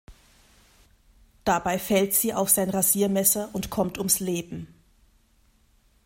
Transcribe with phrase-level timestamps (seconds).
[1.43, 4.67] Dabei fällt sie auf sein Rasiermesser und kommt ums Leben.